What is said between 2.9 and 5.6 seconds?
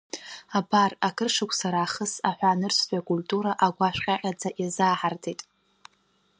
акультура агәашә ҟьаҟьаӡа иазааҳартит.